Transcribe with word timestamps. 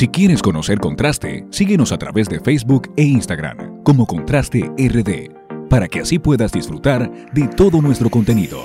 Si 0.00 0.08
quieres 0.08 0.40
conocer 0.40 0.78
Contraste, 0.78 1.44
síguenos 1.50 1.92
a 1.92 1.98
través 1.98 2.26
de 2.26 2.40
Facebook 2.40 2.90
e 2.96 3.02
Instagram 3.02 3.82
como 3.82 4.06
Contraste 4.06 4.60
RD, 4.78 5.68
para 5.68 5.88
que 5.88 6.00
así 6.00 6.18
puedas 6.18 6.52
disfrutar 6.52 7.10
de 7.34 7.46
todo 7.48 7.82
nuestro 7.82 8.08
contenido. 8.08 8.64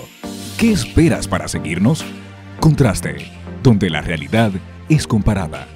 ¿Qué 0.58 0.72
esperas 0.72 1.28
para 1.28 1.50
seguirnos? 1.50 2.06
Contraste, 2.62 3.18
donde 3.62 3.90
la 3.90 4.00
realidad 4.00 4.50
es 4.88 5.06
comparada. 5.06 5.68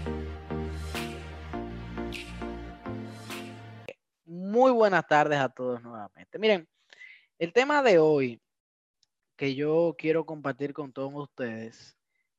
Muy 4.24 4.72
buenas 4.72 5.06
tardes 5.10 5.40
a 5.40 5.50
todos 5.50 5.84
nuevamente. 5.84 6.40
Miren, 6.40 6.70
el 7.38 7.52
tema 7.52 7.84
de 7.84 8.00
hoy 8.00 8.42
que 9.36 9.56
yo 9.56 9.94
quiero 9.98 10.26
compartir 10.26 10.72
con 10.72 10.94
todos 10.94 11.14
ustedes 11.14 11.98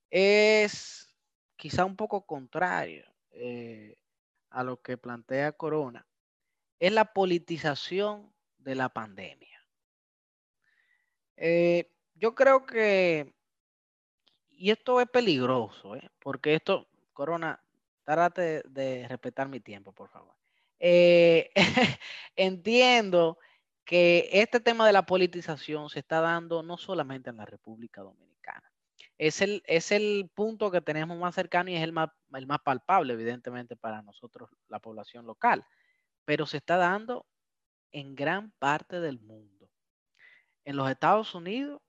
es 0.08 1.14
quizá 1.56 1.84
un 1.84 1.96
poco 1.96 2.24
contrario 2.24 3.09
eh, 3.32 3.96
a 4.50 4.64
lo 4.64 4.80
que 4.82 4.96
plantea 4.96 5.52
Corona, 5.52 6.06
es 6.78 6.92
la 6.92 7.12
politización 7.12 8.32
de 8.58 8.74
la 8.74 8.88
pandemia. 8.88 9.64
Eh, 11.36 11.90
yo 12.14 12.34
creo 12.34 12.66
que, 12.66 13.34
y 14.50 14.70
esto 14.70 15.00
es 15.00 15.08
peligroso, 15.08 15.96
¿eh? 15.96 16.10
porque 16.18 16.54
esto, 16.54 16.88
Corona, 17.12 17.62
trate 18.04 18.62
de 18.68 19.06
respetar 19.08 19.48
mi 19.48 19.60
tiempo, 19.60 19.92
por 19.92 20.08
favor. 20.08 20.34
entiendo 22.36 23.38
que 23.84 24.28
este 24.32 24.60
tema 24.60 24.86
de 24.86 24.92
la 24.92 25.04
politización 25.04 25.90
se 25.90 26.00
está 26.00 26.20
dando 26.20 26.62
no 26.62 26.76
solamente 26.78 27.30
en 27.30 27.36
la 27.36 27.44
República 27.44 28.02
Dominicana 28.02 28.70
es 29.18 29.42
el, 29.42 29.62
es 29.66 29.92
el 29.92 30.30
punto 30.34 30.70
que 30.70 30.80
tenemos 30.80 31.18
más 31.18 31.34
cercano 31.34 31.70
y 31.70 31.76
es 31.76 31.82
el 31.82 31.92
más, 31.92 32.10
el 32.32 32.46
más 32.46 32.60
palpable, 32.60 33.12
evidentemente, 33.12 33.76
para 33.76 34.02
nosotros, 34.02 34.50
la 34.68 34.78
población 34.78 35.26
local. 35.26 35.64
Pero 36.24 36.46
se 36.46 36.56
está 36.56 36.76
dando 36.76 37.26
en 37.92 38.14
gran 38.14 38.50
parte 38.58 39.00
del 39.00 39.20
mundo. 39.20 39.68
En 40.64 40.76
los 40.76 40.90
Estados 40.90 41.34
Unidos, 41.34 41.80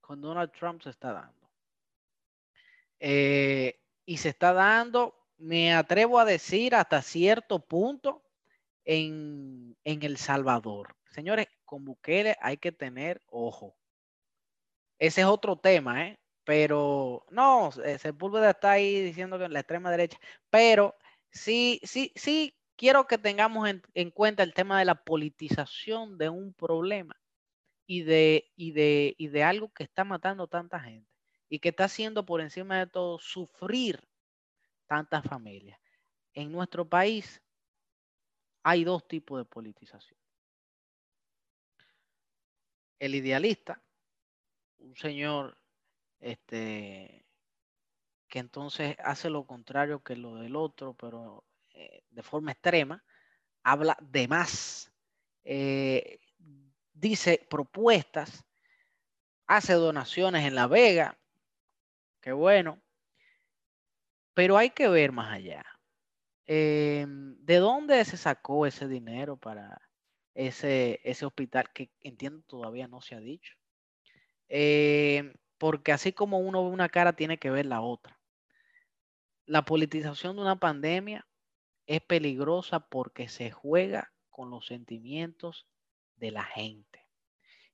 con 0.00 0.20
Donald 0.20 0.52
Trump 0.52 0.82
se 0.82 0.90
está 0.90 1.12
dando. 1.12 1.50
Eh, 3.00 3.80
y 4.04 4.18
se 4.18 4.28
está 4.28 4.52
dando, 4.52 5.14
me 5.38 5.74
atrevo 5.74 6.18
a 6.18 6.24
decir, 6.24 6.74
hasta 6.74 7.02
cierto 7.02 7.58
punto 7.58 8.22
en, 8.84 9.76
en 9.84 10.02
El 10.02 10.16
Salvador. 10.16 10.96
Señores, 11.10 11.48
con 11.64 11.84
Bukele 11.84 12.36
hay 12.40 12.58
que 12.58 12.72
tener 12.72 13.22
ojo. 13.26 13.76
Ese 14.98 15.22
es 15.22 15.26
otro 15.26 15.56
tema, 15.56 16.06
¿eh? 16.06 16.18
Pero 16.46 17.26
no, 17.30 17.70
eh, 17.84 17.98
Sepúlveda 17.98 18.50
está 18.50 18.70
ahí 18.70 19.02
diciendo 19.02 19.36
que 19.36 19.46
en 19.46 19.52
la 19.52 19.60
extrema 19.60 19.90
derecha, 19.90 20.16
pero 20.48 20.94
sí, 21.28 21.80
sí, 21.82 22.12
sí 22.14 22.56
quiero 22.76 23.08
que 23.08 23.18
tengamos 23.18 23.68
en, 23.68 24.10
cuenta 24.12 24.44
el 24.44 24.54
tema 24.54 24.78
de 24.78 24.84
la 24.84 24.94
politización 24.94 26.16
de 26.18 26.28
un 26.28 26.54
problema 26.54 27.16
y 27.84 28.02
de, 28.04 28.52
y, 28.54 28.70
de, 28.70 29.16
y 29.18 29.26
de 29.26 29.42
algo 29.42 29.72
que 29.72 29.82
está 29.82 30.04
matando 30.04 30.46
tanta 30.46 30.78
gente 30.78 31.10
y 31.48 31.58
que 31.58 31.70
está 31.70 31.86
haciendo 31.86 32.24
por 32.24 32.40
encima 32.40 32.78
de 32.78 32.86
todo 32.86 33.18
sufrir 33.18 34.06
tantas 34.86 35.24
familias. 35.24 35.80
En 36.32 36.52
nuestro 36.52 36.88
país 36.88 37.42
hay 38.62 38.84
dos 38.84 39.08
tipos 39.08 39.38
de 39.40 39.46
politización. 39.46 40.20
El 43.00 43.16
idealista, 43.16 43.82
un 44.78 44.94
señor 44.94 45.58
este, 46.20 47.26
que 48.28 48.38
entonces 48.38 48.96
hace 48.98 49.30
lo 49.30 49.46
contrario 49.46 50.02
que 50.02 50.16
lo 50.16 50.36
del 50.36 50.56
otro, 50.56 50.94
pero 50.94 51.44
eh, 51.74 52.02
de 52.10 52.22
forma 52.22 52.52
extrema, 52.52 53.04
habla 53.62 53.96
de 54.00 54.28
más, 54.28 54.92
eh, 55.44 56.18
dice 56.92 57.46
propuestas, 57.48 58.44
hace 59.46 59.74
donaciones 59.74 60.44
en 60.44 60.54
La 60.54 60.66
Vega, 60.66 61.18
qué 62.20 62.32
bueno, 62.32 62.80
pero 64.34 64.56
hay 64.58 64.70
que 64.70 64.88
ver 64.88 65.12
más 65.12 65.32
allá. 65.32 65.64
Em, 66.46 67.36
¿De 67.44 67.56
dónde 67.56 68.04
se 68.04 68.16
sacó 68.16 68.66
ese 68.66 68.86
dinero 68.86 69.36
para 69.36 69.80
ese, 70.34 71.00
ese 71.04 71.26
hospital 71.26 71.72
que 71.72 71.90
entiendo 72.00 72.42
todavía 72.46 72.86
no 72.86 73.00
se 73.00 73.14
ha 73.14 73.20
dicho? 73.20 73.54
Eh, 74.48 75.32
porque 75.58 75.92
así 75.92 76.12
como 76.12 76.38
uno 76.38 76.64
ve 76.64 76.70
una 76.70 76.88
cara, 76.88 77.14
tiene 77.14 77.38
que 77.38 77.50
ver 77.50 77.66
la 77.66 77.80
otra. 77.80 78.18
La 79.44 79.64
politización 79.64 80.36
de 80.36 80.42
una 80.42 80.56
pandemia 80.56 81.26
es 81.86 82.00
peligrosa 82.00 82.80
porque 82.80 83.28
se 83.28 83.50
juega 83.50 84.12
con 84.28 84.50
los 84.50 84.66
sentimientos 84.66 85.66
de 86.16 86.30
la 86.30 86.44
gente. 86.44 87.06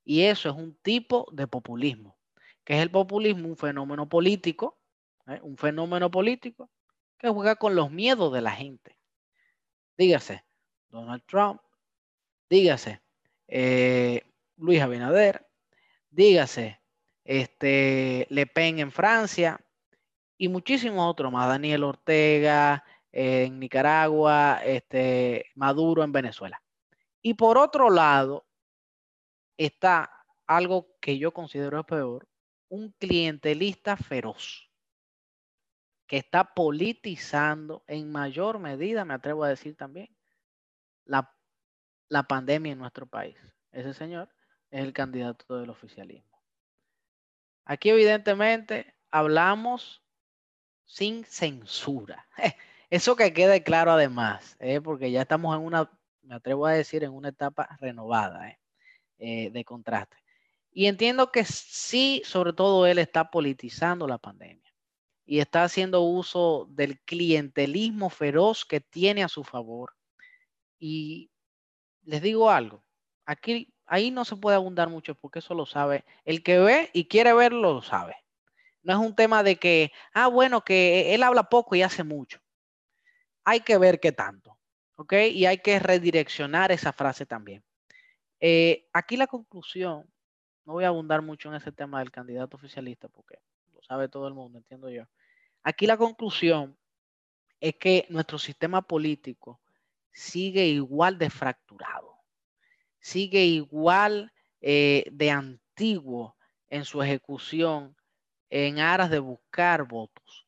Y 0.04 0.22
eso 0.22 0.50
es 0.50 0.56
un 0.56 0.74
tipo 0.76 1.26
de 1.32 1.46
populismo. 1.46 2.18
que 2.64 2.74
es 2.76 2.82
el 2.82 2.90
populismo? 2.90 3.48
Un 3.48 3.56
fenómeno 3.56 4.08
político, 4.08 4.78
¿eh? 5.26 5.40
un 5.42 5.56
fenómeno 5.56 6.10
político 6.10 6.70
que 7.18 7.28
juega 7.28 7.56
con 7.56 7.74
los 7.74 7.90
miedos 7.90 8.32
de 8.32 8.40
la 8.40 8.52
gente. 8.52 8.98
Dígase 9.96 10.44
Donald 10.88 11.22
Trump, 11.26 11.60
dígase 12.48 13.00
eh, 13.48 14.22
Luis 14.56 14.80
Abinader, 14.80 15.48
dígase 16.10 16.81
este, 17.24 18.26
Le 18.30 18.46
Pen 18.46 18.78
en 18.78 18.92
Francia 18.92 19.60
y 20.36 20.48
muchísimos 20.48 21.08
otros 21.08 21.32
más, 21.32 21.48
Daniel 21.48 21.84
Ortega 21.84 22.84
en 23.12 23.60
Nicaragua, 23.60 24.60
este, 24.64 25.46
Maduro 25.54 26.02
en 26.02 26.12
Venezuela. 26.12 26.62
Y 27.20 27.34
por 27.34 27.58
otro 27.58 27.90
lado, 27.90 28.46
está 29.56 30.10
algo 30.46 30.88
que 31.00 31.18
yo 31.18 31.32
considero 31.32 31.84
peor, 31.84 32.28
un 32.68 32.90
clientelista 32.98 33.96
feroz 33.96 34.68
que 36.06 36.18
está 36.18 36.52
politizando 36.54 37.84
en 37.86 38.10
mayor 38.10 38.58
medida, 38.58 39.04
me 39.04 39.14
atrevo 39.14 39.44
a 39.44 39.48
decir 39.48 39.76
también, 39.76 40.14
la, 41.04 41.34
la 42.08 42.24
pandemia 42.24 42.72
en 42.72 42.78
nuestro 42.78 43.06
país. 43.06 43.36
Ese 43.70 43.94
señor 43.94 44.28
es 44.70 44.82
el 44.82 44.92
candidato 44.92 45.58
del 45.58 45.70
oficialismo. 45.70 46.41
Aquí 47.64 47.90
evidentemente 47.90 48.94
hablamos 49.10 50.02
sin 50.84 51.24
censura. 51.24 52.26
Eso 52.90 53.16
que 53.16 53.32
quede 53.32 53.62
claro 53.62 53.92
además, 53.92 54.56
¿eh? 54.60 54.80
porque 54.80 55.10
ya 55.10 55.22
estamos 55.22 55.56
en 55.56 55.62
una, 55.62 55.90
me 56.22 56.34
atrevo 56.34 56.66
a 56.66 56.72
decir, 56.72 57.04
en 57.04 57.12
una 57.12 57.30
etapa 57.30 57.76
renovada 57.80 58.50
¿eh? 58.50 58.58
Eh, 59.18 59.50
de 59.50 59.64
contraste. 59.64 60.16
Y 60.70 60.86
entiendo 60.86 61.32
que 61.32 61.44
sí, 61.44 62.22
sobre 62.24 62.52
todo 62.52 62.86
él 62.86 62.98
está 62.98 63.30
politizando 63.30 64.06
la 64.06 64.18
pandemia 64.18 64.62
y 65.24 65.38
está 65.40 65.64
haciendo 65.64 66.02
uso 66.02 66.66
del 66.70 67.00
clientelismo 67.00 68.10
feroz 68.10 68.64
que 68.64 68.80
tiene 68.80 69.22
a 69.22 69.28
su 69.28 69.44
favor. 69.44 69.94
Y 70.78 71.30
les 72.02 72.20
digo 72.20 72.50
algo, 72.50 72.84
aquí 73.24 73.71
ahí 73.92 74.10
no 74.10 74.24
se 74.24 74.36
puede 74.36 74.56
abundar 74.56 74.88
mucho 74.88 75.14
porque 75.14 75.40
eso 75.40 75.52
lo 75.52 75.66
sabe. 75.66 76.06
El 76.24 76.42
que 76.42 76.58
ve 76.58 76.88
y 76.94 77.08
quiere 77.08 77.34
verlo 77.34 77.74
lo 77.74 77.82
sabe. 77.82 78.16
No 78.82 78.94
es 78.94 78.98
un 78.98 79.14
tema 79.14 79.42
de 79.42 79.56
que, 79.56 79.92
ah, 80.14 80.28
bueno, 80.28 80.62
que 80.64 81.14
él 81.14 81.22
habla 81.22 81.50
poco 81.50 81.76
y 81.76 81.82
hace 81.82 82.02
mucho. 82.02 82.40
Hay 83.44 83.60
que 83.60 83.76
ver 83.76 84.00
qué 84.00 84.10
tanto, 84.10 84.58
¿ok? 84.96 85.12
Y 85.32 85.44
hay 85.44 85.58
que 85.58 85.78
redireccionar 85.78 86.72
esa 86.72 86.94
frase 86.94 87.26
también. 87.26 87.62
Eh, 88.40 88.88
aquí 88.94 89.18
la 89.18 89.26
conclusión, 89.26 90.10
no 90.64 90.72
voy 90.72 90.84
a 90.84 90.88
abundar 90.88 91.20
mucho 91.20 91.50
en 91.50 91.56
ese 91.56 91.70
tema 91.70 91.98
del 91.98 92.10
candidato 92.10 92.56
oficialista 92.56 93.08
porque 93.08 93.40
lo 93.74 93.82
sabe 93.82 94.08
todo 94.08 94.26
el 94.26 94.32
mundo, 94.32 94.56
entiendo 94.56 94.88
yo. 94.88 95.04
Aquí 95.64 95.86
la 95.86 95.98
conclusión 95.98 96.78
es 97.60 97.74
que 97.76 98.06
nuestro 98.08 98.38
sistema 98.38 98.80
político 98.80 99.60
sigue 100.12 100.64
igual 100.64 101.18
de 101.18 101.28
fracturado 101.28 102.11
sigue 103.02 103.44
igual 103.44 104.32
eh, 104.62 105.04
de 105.12 105.30
antiguo 105.30 106.36
en 106.70 106.86
su 106.86 107.02
ejecución 107.02 107.94
en 108.48 108.78
aras 108.78 109.10
de 109.10 109.18
buscar 109.18 109.86
votos. 109.86 110.46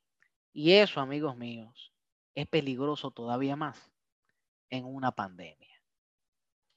Y 0.53 0.73
eso, 0.73 1.01
amigos 1.01 1.37
míos, 1.37 1.93
es 2.35 2.47
peligroso 2.47 3.11
todavía 3.11 3.57
más 3.57 3.93
en 4.71 4.85
una 4.85 5.13
pandemia. 5.13 5.69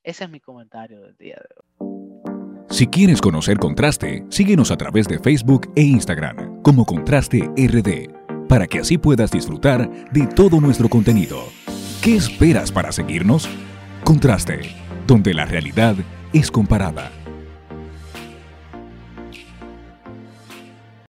Ese 0.04 0.26
es 0.26 0.30
mi 0.30 0.40
comentario 0.40 1.02
del 1.02 1.16
día 1.18 1.36
de 1.36 1.56
hoy. 1.56 2.68
Si 2.70 2.88
quieres 2.88 3.22
conocer 3.22 3.58
Contraste, 3.58 4.26
síguenos 4.30 4.72
a 4.72 4.78
través 4.78 5.08
de 5.08 5.20
Facebook 5.20 5.72
e 5.76 5.82
Instagram 5.82 6.62
como 6.62 6.86
Contraste 6.86 7.40
RD, 7.56 8.48
para 8.48 8.68
que 8.68 8.80
así 8.80 8.98
puedas 8.98 9.32
disfrutar 9.32 9.90
de 10.12 10.28
todo 10.28 10.60
nuestro 10.60 10.90
contenido. 10.90 11.46
¿Qué 12.02 12.16
esperas 12.16 12.72
para 12.72 12.92
seguirnos? 12.92 13.50
Contraste 14.04 14.87
donde 15.08 15.34
la 15.34 15.46
realidad 15.46 15.96
es 16.34 16.52
comparada. 16.52 17.12